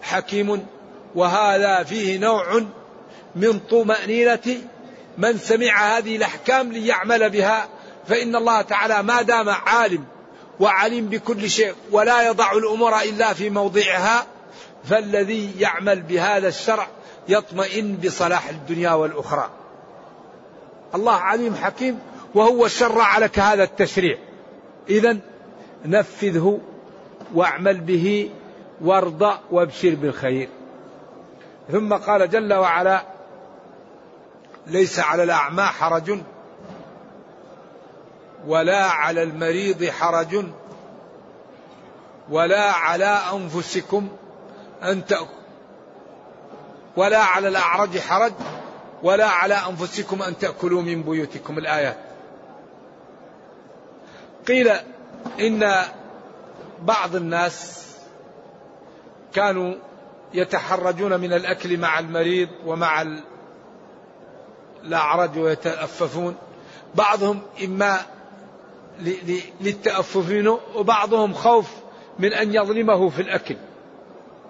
حكيم 0.01 0.65
وهذا 1.15 1.83
فيه 1.83 2.17
نوع 2.17 2.63
من 3.35 3.59
طمأنينة 3.59 4.57
من 5.17 5.37
سمع 5.37 5.97
هذه 5.97 6.15
الأحكام 6.15 6.71
ليعمل 6.71 7.29
بها 7.29 7.67
فإن 8.07 8.35
الله 8.35 8.61
تعالى 8.61 9.03
ما 9.03 9.21
دام 9.21 9.49
عالم 9.49 10.05
وعليم 10.59 11.05
بكل 11.05 11.49
شيء 11.49 11.73
ولا 11.91 12.27
يضع 12.27 12.51
الأمور 12.51 13.01
إلا 13.01 13.33
في 13.33 13.49
موضعها 13.49 14.25
فالذي 14.89 15.51
يعمل 15.59 16.01
بهذا 16.01 16.47
الشرع 16.47 16.87
يطمئن 17.29 17.97
بصلاح 17.97 18.49
الدنيا 18.49 18.91
والأخرى. 18.91 19.49
الله 20.95 21.13
عليم 21.13 21.55
حكيم 21.55 21.99
وهو 22.35 22.67
شرع 22.67 23.17
لك 23.17 23.39
هذا 23.39 23.63
التشريع. 23.63 24.17
إذا 24.89 25.17
نفذه 25.85 26.59
واعمل 27.33 27.81
به 27.81 28.29
وارضى 28.81 29.39
وابشر 29.51 29.95
بالخير. 29.95 30.49
ثم 31.71 31.93
قال 31.93 32.29
جل 32.29 32.53
وعلا 32.53 33.03
ليس 34.67 34.99
على 34.99 35.23
الأعمى 35.23 35.63
حرج 35.63 36.19
ولا 38.47 38.83
على 38.83 39.23
المريض 39.23 39.85
حرج 39.85 40.45
ولا 42.29 42.71
على 42.71 43.19
أنفسكم 43.33 44.07
أن 44.83 45.05
تأكلوا 45.05 45.38
ولا 46.97 47.23
على 47.23 47.47
الأعرج 47.47 47.99
حرج 47.99 48.33
ولا 49.03 49.27
على 49.27 49.53
أنفسكم 49.53 50.21
أن 50.21 50.37
تأكلوا 50.37 50.81
من 50.81 51.03
بيوتكم 51.03 51.57
الآيات 51.57 51.97
قيل 54.47 54.71
إن 55.39 55.73
بعض 56.81 57.15
الناس 57.15 57.85
كانوا 59.33 59.75
يتحرجون 60.33 61.19
من 61.19 61.33
الأكل 61.33 61.77
مع 61.77 61.99
المريض 61.99 62.49
ومع 62.65 63.05
الأعرج 64.83 65.37
ويتأففون. 65.37 66.35
بعضهم 66.95 67.41
إما 67.63 67.99
للتأفف 69.61 70.29
منه 70.29 70.59
وبعضهم 70.75 71.33
خوف 71.33 71.71
من 72.19 72.33
أن 72.33 72.53
يظلمه 72.53 73.09
في 73.09 73.21
الأكل 73.21 73.55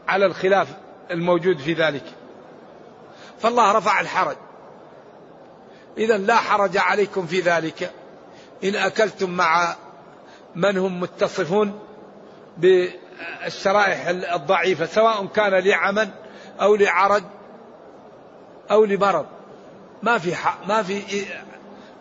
على 0.07 0.25
الخلاف 0.25 0.67
الموجود 1.11 1.57
في 1.57 1.73
ذلك. 1.73 2.03
فالله 3.41 3.71
رفع 3.71 3.99
الحرج. 3.99 4.35
إذا 5.97 6.17
لا 6.17 6.35
حرج 6.35 6.77
عليكم 6.77 7.25
في 7.25 7.39
ذلك. 7.41 7.91
إن 8.63 8.75
أكلتم 8.75 9.29
مع 9.29 9.75
من 10.55 10.77
هم 10.77 10.99
متصفون 10.99 11.79
بالشرائح 12.57 14.07
الضعيفة 14.07 14.85
سواء 14.85 15.25
كان 15.25 15.53
لعمل 15.53 16.09
أو 16.61 16.75
لعرج 16.75 17.23
أو 18.71 18.85
لمرض. 18.85 19.25
ما 20.03 20.17
في 20.17 20.35
ما 20.67 20.83
في 20.83 21.25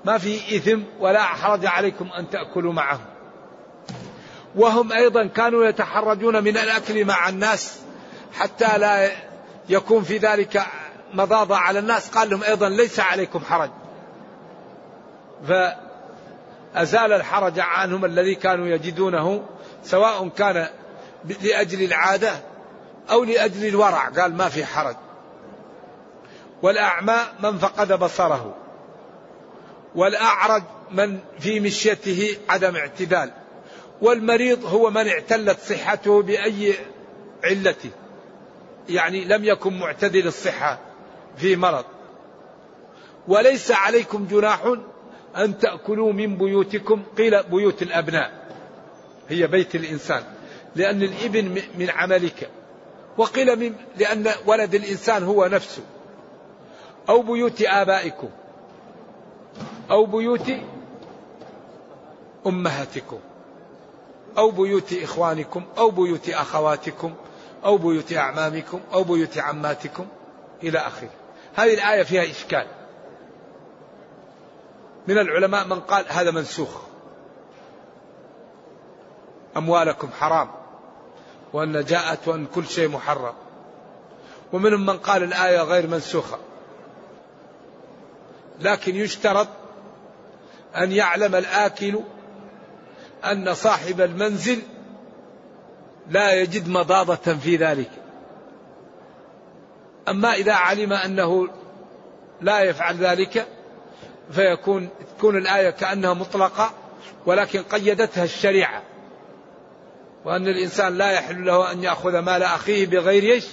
ما 0.05 0.19
في 0.19 0.57
إثم 0.57 0.81
ولا 1.01 1.23
حرج 1.23 1.67
عليكم 1.67 2.13
أن 2.13 2.31
تأكلوا 2.31 2.73
معهم. 2.73 3.05
وهم 4.57 4.93
أيضا 4.93 5.27
كانوا 5.27 5.65
يتحرجون 5.65 6.45
من 6.45 6.57
الأكل 6.57 7.05
مع 7.05 7.29
الناس 7.29 7.81
حتى 8.39 8.79
لا 8.79 9.11
يكون 9.69 10.03
في 10.03 10.19
ذلك 10.19 10.63
مضاضة 11.15 11.57
على 11.57 11.79
الناس 11.79 12.11
قال 12.11 12.31
لهم 12.31 12.43
أيضا 12.43 12.69
ليس 12.69 13.01
عليكم 13.01 13.41
حرج. 13.45 13.71
فأزال 15.49 17.13
الحرج 17.13 17.61
عنهم 17.61 18.05
الذي 18.05 18.35
كانوا 18.35 18.67
يجدونه 18.67 19.45
سواء 19.85 20.29
كان 20.29 20.67
لأجل 21.43 21.83
العادة 21.83 22.33
أو 23.11 23.25
لأجل 23.25 23.67
الورع 23.67 24.09
قال 24.09 24.37
ما 24.37 24.49
في 24.49 24.65
حرج. 24.65 24.97
والأعمى 26.63 27.17
من 27.43 27.59
فقد 27.59 27.93
بصره 27.93 28.55
والأعرج 29.95 30.63
من 30.91 31.19
في 31.39 31.61
مشيته 31.61 32.37
عدم 32.49 32.77
اعتدال 32.77 33.31
والمريض 34.03 34.65
هو 34.65 34.91
من 34.91 35.09
اعتلت 35.09 35.59
صحته 35.61 36.23
بأي 36.23 36.75
علة 37.45 37.75
يعني 38.89 39.25
لم 39.25 39.45
يكن 39.45 39.79
معتدل 39.79 40.27
الصحة. 40.27 40.79
في 41.37 41.57
مرض. 41.57 41.85
وليس 43.29 43.71
عليكم 43.71 44.27
جناح 44.31 44.75
أن 45.37 45.59
تأكلوا 45.59 46.13
من 46.13 46.37
بيوتكم 46.37 47.03
قيل 47.19 47.43
بيوت 47.43 47.83
الأبناء. 47.83 48.33
هي 49.29 49.47
بيت 49.47 49.75
الإنسان. 49.75 50.23
لأن 50.77 51.03
الإبن 51.03 51.63
من 51.79 51.91
عملك. 51.91 52.51
وقيل 53.19 53.59
من 53.59 53.75
لأن 53.97 54.31
ولد 54.47 54.75
الإنسان 54.75 55.23
هو 55.25 55.47
نفسه. 55.47 55.83
أو 57.09 57.23
بيوت 57.23 57.63
آبائكم. 57.63 58.29
أو 59.91 60.07
بيوت 60.07 60.51
أمهاتكم. 62.47 63.19
أو 64.39 64.51
بيوت 64.51 64.93
إخوانكم. 65.03 65.65
أو 65.79 65.91
بيوت 65.91 66.31
أخواتكم. 66.31 67.15
أو 67.65 67.79
بيوت 67.79 68.13
أعمامكم. 68.13 68.81
أو 68.93 69.05
بيوت 69.05 69.39
عماتكم. 69.39 70.07
إلى 70.63 70.79
آخره. 70.79 71.11
هذه 71.55 71.75
الآية 71.75 72.03
فيها 72.03 72.23
إشكال. 72.23 72.67
من 75.09 75.19
العلماء 75.19 75.67
من 75.67 75.81
قال 75.81 76.05
هذا 76.09 76.31
منسوخ. 76.31 76.83
أموالكم 79.57 80.11
حرام. 80.21 80.49
وأن 81.53 81.85
جاءت 81.85 82.29
وأن 82.29 82.47
كل 82.47 82.67
شيء 82.67 82.89
محرم. 82.89 83.35
ومنهم 84.53 84.87
من 84.87 84.99
قال 84.99 85.23
الآية 85.23 85.61
غير 85.61 85.87
منسوخة. 85.87 86.39
لكن 88.61 88.97
يشترط 88.97 89.49
أن 90.77 90.93
يعلم 90.93 91.35
الآكل 91.35 92.01
أن 93.25 93.55
صاحب 93.55 94.01
المنزل 94.01 94.63
لا 96.11 96.33
يجد 96.33 96.69
مضاضة 96.69 97.35
في 97.35 97.57
ذلك. 97.57 97.91
أما 100.11 100.35
إذا 100.35 100.53
علم 100.53 100.93
أنه 100.93 101.49
لا 102.41 102.61
يفعل 102.61 102.97
ذلك 102.97 103.47
فيكون 104.33 104.89
تكون 105.19 105.37
الآية 105.37 105.71
كأنها 105.71 106.15
مطلقة 106.15 106.71
ولكن 107.27 107.63
قيدتها 107.63 108.25
الشريعة. 108.25 108.83
وأن 110.25 110.49
الإنسان 110.49 110.99
لا 110.99 111.11
يحل 111.11 111.47
له 111.47 111.73
أن 111.73 111.85
يأخذ 111.85 112.19
مال 112.19 112.43
أخيه 112.43 112.87
بغير 112.87 113.23
إيش؟ 113.23 113.47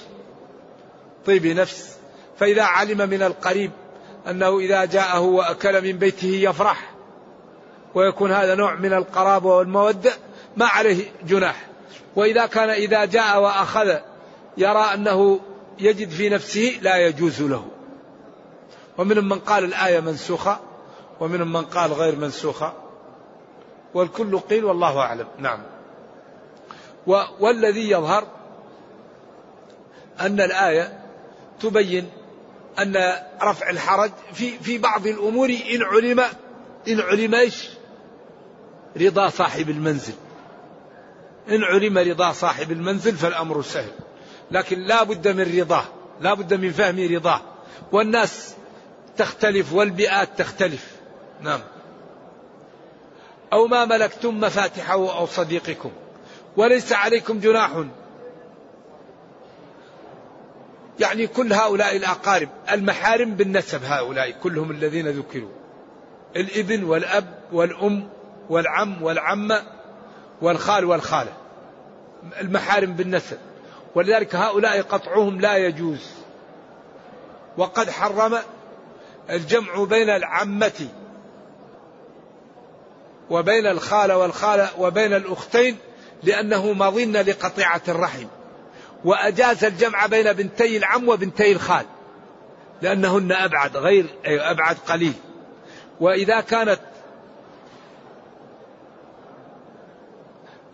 طيب 1.26 1.46
نفس. 1.46 1.98
فإذا 2.40 2.64
علم 2.64 3.10
من 3.10 3.24
القريب 3.24 3.72
أنه 4.30 4.60
إذا 4.60 4.86
جاءه 4.86 5.20
وأكل 5.20 5.82
من 5.82 5.98
بيته 5.98 6.28
يفرح 6.28 6.92
ويكون 7.96 8.32
هذا 8.32 8.56
نوع 8.56 8.76
من 8.76 8.94
القرابة 8.94 9.50
والمودة 9.50 10.12
ما 10.58 10.66
عليه 10.66 11.06
جناح. 11.24 11.68
وإذا 12.16 12.46
كان 12.46 12.70
إذا 12.70 13.06
جاء 13.06 13.42
وأخذ 13.42 13.96
يرى 14.58 14.94
أنه 14.94 15.40
يجد 15.80 16.10
في 16.10 16.30
نفسه 16.30 16.80
لا 16.82 16.98
يجوز 16.98 17.42
له. 17.42 17.68
ومنهم 18.98 19.30
من 19.30 19.40
قال 19.40 19.64
الآية 19.64 20.00
منسوخة 20.00 20.60
ومنهم 21.20 21.54
من 21.54 21.66
قال 21.66 21.94
غير 21.94 22.16
منسوخة. 22.16 22.74
والكل 23.94 24.40
قيل 24.40 24.66
والله 24.66 25.00
أعلم. 25.00 25.28
نعم. 25.38 25.60
والذي 27.40 27.90
يظهر 27.90 28.28
أن 30.20 30.42
الآية 30.42 31.00
تبين 31.60 32.10
أن 32.80 33.16
رفع 33.44 33.70
الحرج 33.70 34.12
في 34.34 34.60
في 34.60 34.78
بعض 34.78 35.08
الأمور 35.08 35.50
إن 35.50 35.84
علم 35.84 36.20
إن 36.88 37.00
علم 37.00 37.36
إيش؟ 37.36 37.70
رضا 38.98 39.30
صاحب 39.30 39.70
المنزل. 39.70 40.14
إن 41.50 41.64
علم 41.64 41.98
رضا 41.98 42.32
صاحب 42.32 42.72
المنزل 42.72 43.16
فالأمر 43.16 43.62
سهل. 43.62 43.92
لكن 44.52 44.80
لا 44.80 45.04
بد 45.04 45.28
من 45.28 45.60
رضاه 45.60 45.86
لا 46.22 46.34
بد 46.34 46.54
من 46.54 46.72
فهم 46.72 47.16
رضاه. 47.16 47.42
والناس 47.92 48.56
تختلف 49.18 49.74
والبيئات 49.74 50.30
تختلف. 50.38 50.96
نعم. 51.42 51.60
أو 53.54 53.68
ما 53.68 53.86
ملكتم 53.86 54.40
مفاتحه 54.40 54.94
أو 54.94 55.26
صديقكم. 55.26 55.92
وليس 56.58 56.94
عليكم 56.94 57.40
جناح. 57.40 57.84
يعني 61.00 61.28
كل 61.28 61.54
هؤلاء 61.54 61.96
الأقارب 61.96 62.50
المحارم 62.72 63.32
بالنسب 63.32 63.84
هؤلاء 63.84 64.32
كلهم 64.32 64.72
الذين 64.72 65.08
ذكروا. 65.08 65.52
الإبن 66.36 66.84
والأب 66.84 67.40
والأم 67.52 68.10
والعم 68.50 69.04
والعمة 69.04 69.64
والخال 70.42 70.86
والخالة. 70.86 71.34
المحارم 72.42 72.94
بالنسب. 72.94 73.38
ولذلك 73.96 74.36
هؤلاء 74.36 74.82
قطعهم 74.82 75.42
لا 75.42 75.58
يجوز. 75.58 76.10
وقد 77.58 77.90
حرم 77.90 78.38
الجمع 79.30 79.84
بين 79.84 80.10
العمة 80.10 80.88
وبين 83.30 83.68
الخالة 83.68 84.18
والخالة 84.18 84.70
وبين 84.80 85.14
الأختين 85.14 85.78
لأنه 86.24 86.74
مظن 86.74 87.18
لقطيعة 87.18 87.82
الرحم. 87.88 88.28
وأجاز 89.06 89.66
الجمع 89.66 90.06
بين 90.06 90.34
بنتي 90.34 90.78
العم 90.78 91.10
وبنتي 91.10 91.52
الخال 91.52 91.86
لأنهن 92.82 93.32
أبعد 93.32 93.78
غير 93.78 94.06
أبعد 94.26 94.78
قليل. 94.88 95.14
وإذا 96.00 96.42
كانت 96.42 96.80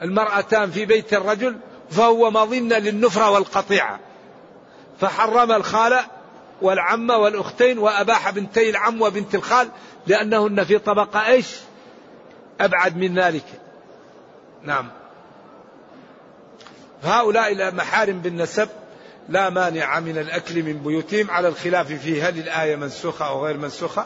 المرأتان 0.02 0.72
في 0.72 0.86
بيت 0.86 1.14
الرجل 1.14 1.58
فهو 1.92 2.32
مظنة 2.32 2.78
للنفرة 2.78 3.30
والقطيعة. 3.30 4.00
فحرم 5.00 5.52
الخالة 5.52 6.06
والعمة 6.62 7.18
والأختين 7.18 7.80
وأباح 7.80 8.30
بنتي 8.30 8.70
العم 8.70 9.02
وبنت 9.02 9.36
الخال 9.36 9.70
لأنهن 10.08 10.64
في 10.64 10.78
طبقة 10.78 11.28
إيش؟ 11.28 11.48
أبعد 12.62 12.98
من 12.98 13.20
ذلك. 13.20 13.46
نعم. 14.64 14.90
هؤلاء 17.04 17.52
المحارم 17.52 18.20
بالنسب 18.20 18.70
لا 19.30 19.50
مانع 19.50 20.00
من 20.00 20.18
الأكل 20.18 20.64
من 20.64 20.74
بيوتهم 20.74 21.32
على 21.32 21.48
الخلاف 21.48 21.94
في 21.94 22.22
هل 22.22 22.40
الآية 22.40 22.76
منسوخة 22.76 23.28
أو 23.28 23.46
غير 23.46 23.58
منسوخة. 23.58 24.06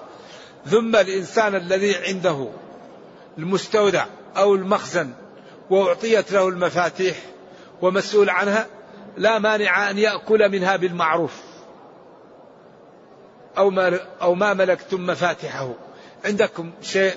ثم 0.65 0.95
الإنسان 0.95 1.56
الذي 1.56 1.95
عنده 1.95 2.50
المستودع 3.38 4.06
أو 4.38 4.56
المخزن 4.56 5.10
وأعطيت 5.69 6.32
له 6.32 6.48
المفاتيح 6.48 7.17
ومسؤول 7.86 8.30
عنها 8.30 8.67
لا 9.17 9.39
مانع 9.39 9.89
أن 9.89 9.98
يأكل 9.98 10.50
منها 10.52 10.76
بالمعروف. 10.76 11.41
أو 13.58 13.69
ما, 13.69 14.00
أو 14.21 14.36
ما 14.36 14.54
ملكتم 14.54 15.06
مفاتحه. 15.06 15.69
عندكم 16.26 16.71
شيء 16.82 17.13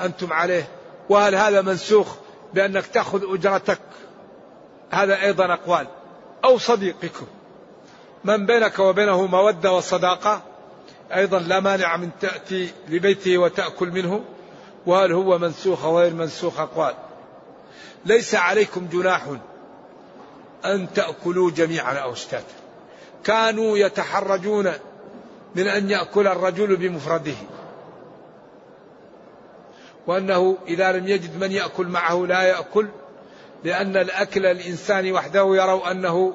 أنتم 0.00 0.32
عليه؟ 0.32 0.68
وهل 1.08 1.34
هذا 1.34 1.62
منسوخ 1.62 2.16
بأنك 2.54 2.86
تأخذ 2.86 3.34
أجرتك؟ 3.34 3.78
هذا 4.90 5.22
أيضا 5.22 5.52
أقوال. 5.52 5.86
أو 6.44 6.58
صديقكم. 6.58 7.26
من 8.24 8.46
بينك 8.46 8.78
وبينه 8.78 9.26
مودة 9.26 9.72
وصداقة 9.72 10.42
أيضا 11.14 11.38
لا 11.38 11.60
مانع 11.60 11.96
من 11.96 12.10
تأتي 12.20 12.70
لبيته 12.88 13.38
وتأكل 13.38 13.88
منه. 13.88 14.24
وهل 14.86 15.12
هو 15.12 15.38
منسوخ 15.38 15.84
أو 15.84 15.98
غير 15.98 16.14
منسوخ؟ 16.14 16.60
أقوال. 16.60 16.94
ليس 18.04 18.34
عليكم 18.34 18.88
جناح 18.92 19.26
أن 20.64 20.92
تأكلوا 20.94 21.50
جميعا 21.50 21.94
أو 21.94 22.12
اشتاتا 22.12 22.54
كانوا 23.24 23.78
يتحرجون 23.78 24.72
من 25.54 25.68
أن 25.68 25.90
يأكل 25.90 26.26
الرجل 26.26 26.76
بمفرده. 26.76 27.34
وأنه 30.06 30.56
إذا 30.68 30.92
لم 30.92 31.08
يجد 31.08 31.40
من 31.40 31.52
يأكل 31.52 31.86
معه 31.86 32.26
لا 32.26 32.42
يأكل 32.42 32.86
لأن 33.64 33.96
الأكل 33.96 34.46
الإنسان 34.46 35.12
وحده 35.12 35.56
يروا 35.56 35.90
أنه 35.90 36.34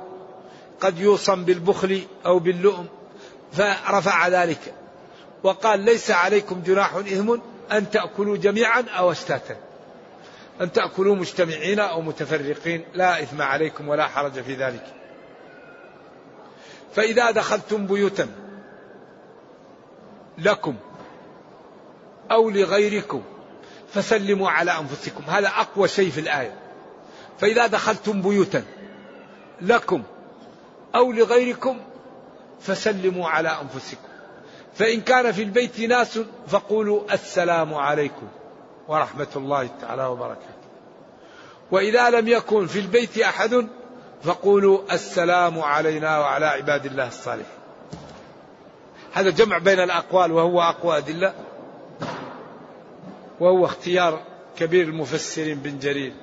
قد 0.81 0.99
يوصم 0.99 1.43
بالبخل 1.43 2.01
أو 2.25 2.39
باللؤم 2.39 2.85
فرفع 3.53 4.27
ذلك. 4.27 4.73
وقال 5.43 5.79
ليس 5.79 6.11
عليكم 6.11 6.61
جناح 6.65 6.95
إثم 6.95 7.37
أن 7.71 7.89
تأكلوا 7.89 8.37
جميعا 8.37 8.81
أو 8.81 9.11
أشتاتا 9.11 9.55
أن 10.61 10.71
تأكلوا 10.71 11.15
مجتمعين 11.15 11.79
أو 11.79 12.01
متفرقين 12.01 12.85
لا 12.93 13.23
إثم 13.23 13.41
عليكم 13.41 13.87
ولا 13.87 14.07
حرج 14.07 14.41
في 14.41 14.55
ذلك. 14.55 14.93
فإذا 16.95 17.31
دخلتم 17.31 17.87
بيوتا 17.87 18.27
لكم 20.37 20.75
أو 22.31 22.49
لغيركم 22.49 23.21
فسلموا 23.93 24.49
على 24.49 24.71
أنفسكم. 24.71 25.23
هذا 25.27 25.47
أقوى 25.47 25.87
شيء 25.87 26.09
في 26.09 26.19
الآية. 26.19 26.55
فإذا 27.39 27.67
دخلتم 27.67 28.21
بيوتا 28.21 28.63
لكم 29.61 30.03
أو 30.95 31.11
لغيركم 31.11 31.79
فسلموا 32.61 33.29
على 33.29 33.49
أنفسكم. 33.61 34.07
فإن 34.73 35.01
كان 35.01 35.31
في 35.31 35.43
البيت 35.43 35.79
ناس 35.79 36.19
فقولوا 36.47 37.13
السلام 37.13 37.73
عليكم. 37.73 38.27
ورحمة 38.91 39.27
الله 39.35 39.69
تعالى 39.81 40.05
وبركاته. 40.05 40.61
وإذا 41.71 42.09
لم 42.09 42.27
يكن 42.27 42.67
في 42.67 42.79
البيت 42.79 43.17
أحد 43.17 43.67
فقولوا 44.23 44.93
السلام 44.93 45.59
علينا 45.59 46.19
وعلى 46.19 46.45
عباد 46.45 46.85
الله 46.85 47.07
الصالحين. 47.07 47.61
هذا 49.13 49.29
جمع 49.29 49.57
بين 49.57 49.79
الأقوال 49.79 50.31
وهو 50.31 50.61
أقوى 50.61 50.97
أدلة 50.97 51.33
وهو 53.39 53.65
اختيار 53.65 54.21
كبير 54.57 54.87
المفسرين 54.87 55.59
بن 55.59 55.79
جرير. 55.79 56.13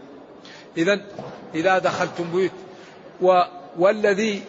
إذا 0.76 1.00
إذا 1.54 1.78
دخلتم 1.78 2.31
بيوت 2.33 2.50
و 3.20 3.42
والذي 3.78 4.42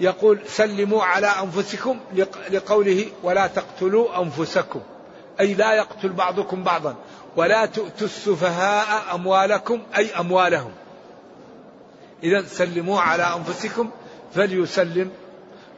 يقول 0.00 0.38
سلموا 0.46 1.04
على 1.04 1.26
أنفسكم 1.26 2.00
لقوله 2.50 3.06
ولا 3.22 3.46
تقتلوا 3.46 4.22
أنفسكم 4.22 4.80
أي 5.40 5.54
لا 5.54 5.72
يقتل 5.72 6.08
بعضكم 6.08 6.64
بعضا. 6.64 6.96
ولا 7.36 7.66
تؤتوا 7.66 8.06
السفهاء 8.06 9.14
أموالكم 9.14 9.82
أي 9.96 10.10
أموالهم. 10.20 10.70
إذا 12.22 12.42
سلموا 12.42 13.00
على 13.00 13.22
أنفسكم 13.22 13.90
فليسلم 14.34 15.10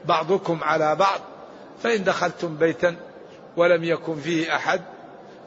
بعضكم 0.04 0.58
على 0.62 0.96
بعض. 0.96 1.20
فإن 1.82 2.04
دخلتم 2.04 2.56
بيتا 2.56 2.96
ولم 3.56 3.84
يكن 3.84 4.16
فيه 4.16 4.56
أحد 4.56 4.80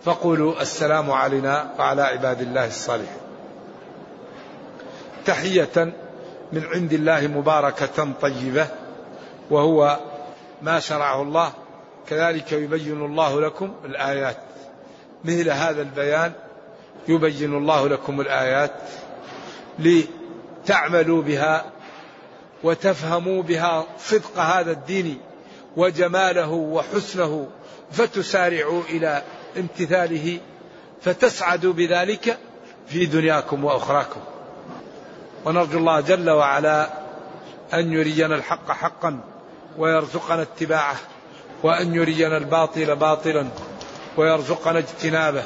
فقولوا 0.05 0.61
السلام 0.61 1.11
علينا 1.11 1.73
وعلى 1.79 2.01
عباد 2.01 2.41
الله 2.41 2.67
الصالحين. 2.67 3.17
تحية 5.25 5.93
من 6.53 6.63
عند 6.63 6.93
الله 6.93 7.27
مباركة 7.27 8.11
طيبة 8.21 8.67
وهو 9.49 9.99
ما 10.61 10.79
شرعه 10.79 11.21
الله. 11.21 11.51
كذلك 12.09 12.51
يبين 12.51 13.05
الله 13.05 13.41
لكم 13.41 13.73
الآيات. 13.85 14.37
مثل 15.23 15.49
هذا 15.49 15.81
البيان 15.81 16.31
يبين 17.07 17.57
الله 17.57 17.89
لكم 17.89 18.21
الآيات 18.21 18.71
لتعملوا 19.79 21.21
بها 21.21 21.65
وتفهموا 22.63 23.43
بها 23.43 23.86
صدق 23.99 24.39
هذا 24.39 24.71
الدين 24.71 25.21
وجماله 25.77 26.51
وحسنه 26.51 27.47
فتسارعوا 27.91 28.81
إلى 28.89 29.21
امتثاله 29.57 30.39
فتسعدوا 31.01 31.73
بذلك 31.73 32.38
في 32.88 33.05
دنياكم 33.05 33.63
وأخراكم. 33.63 34.21
ونرجو 35.45 35.77
الله 35.77 36.01
جل 36.01 36.29
وعلا 36.29 36.89
أن 37.73 37.93
يرينا 37.93 38.36
الحق 38.36 38.71
حقا 38.71 39.19
ويرزقنا 39.77 40.41
اتباعه 40.41 40.95
وأن 41.63 41.95
يرينا 41.95 42.38
الباطل 42.38 42.95
باطلا. 42.95 43.47
ويرزقنا 44.17 44.80
اجتنابه 44.80 45.43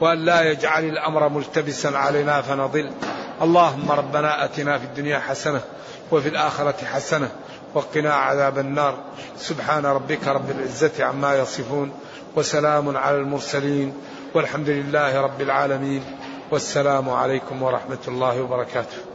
وأن 0.00 0.18
لا 0.24 0.42
يجعل 0.42 0.84
الأمر 0.84 1.28
ملتبسا 1.28 1.88
علينا 1.88 2.42
فنضل. 2.42 2.90
اللهم 3.42 3.90
ربنا 3.90 4.44
أتنا 4.44 4.78
في 4.78 4.84
الدنيا 4.84 5.18
حسنة 5.18 5.60
وفي 6.10 6.28
الآخرة 6.28 6.84
حسنة 6.84 7.28
وقنا 7.74 8.14
عذاب 8.14 8.58
النار. 8.58 8.94
سبحان 9.38 9.86
ربك 9.86 10.28
رب 10.28 10.50
العزة 10.50 11.04
عما 11.04 11.38
يصفون 11.38 11.92
وسلام 12.36 12.96
على 12.96 13.16
المرسلين 13.16 13.94
والحمد 14.34 14.68
لله 14.68 15.20
رب 15.20 15.40
العالمين. 15.40 16.02
والسلام 16.50 17.10
عليكم 17.10 17.62
ورحمة 17.62 18.04
الله 18.08 18.40
وبركاته. 18.42 19.09